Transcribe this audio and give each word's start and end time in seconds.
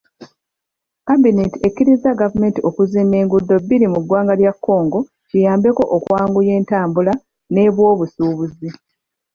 Kabbineeti 1.07 1.57
ekkiriza 1.67 2.09
gavumenti 2.21 2.59
okuzimba 2.69 3.15
enguudo 3.21 3.53
bbiri 3.63 3.85
mu 3.93 3.99
ggwanga 4.01 4.33
lya 4.39 4.53
Congo 4.65 4.99
kiyambeko 5.29 5.83
okwanguya 5.95 6.51
entambula 6.59 7.13
n'ebwobusubuzi. 7.51 8.69